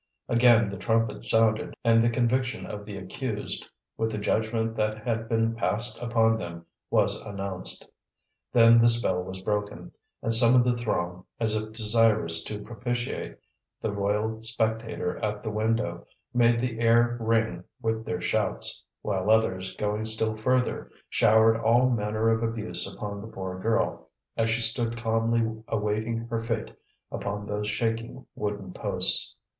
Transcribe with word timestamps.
Again 0.27 0.67
the 0.69 0.79
trumpets 0.79 1.29
sounded, 1.29 1.75
and 1.83 2.03
the 2.03 2.09
conviction 2.09 2.65
of 2.65 2.85
the 2.85 2.97
accused, 2.97 3.67
with 3.97 4.11
the 4.11 4.17
judgment 4.17 4.75
that 4.75 5.03
had 5.07 5.29
been 5.29 5.53
passed 5.53 6.01
upon 6.01 6.39
them, 6.39 6.65
was 6.89 7.21
announced. 7.21 7.87
Then 8.51 8.81
the 8.81 8.87
spell 8.87 9.21
was 9.21 9.41
broken, 9.41 9.91
and 10.23 10.33
some 10.33 10.55
of 10.55 10.63
the 10.63 10.73
throng, 10.75 11.23
as 11.39 11.55
if 11.55 11.71
desirous 11.71 12.43
to 12.45 12.63
propitiate 12.63 13.37
the 13.79 13.91
royal 13.91 14.41
spectator 14.41 15.17
at 15.17 15.43
the 15.43 15.51
window, 15.51 16.07
made 16.33 16.59
the 16.59 16.79
air 16.79 17.15
ring 17.19 17.63
with 17.79 18.03
their 18.03 18.21
shouts; 18.21 18.83
while 19.03 19.29
others, 19.29 19.75
going 19.75 20.03
still 20.05 20.35
further, 20.35 20.89
showered 21.11 21.57
all 21.61 21.91
manner 21.91 22.29
of 22.29 22.41
abuse 22.41 22.91
upon 22.91 23.21
the 23.21 23.27
poor 23.27 23.59
girl, 23.59 24.09
as 24.35 24.49
she 24.49 24.61
stood 24.61 24.97
calmly 24.97 25.63
awaiting 25.67 26.25
her 26.27 26.39
fate 26.39 26.71
upon 27.11 27.45
those 27.45 27.69
shaking 27.69 28.25
wooden 28.33 28.73
posts. 28.73 29.35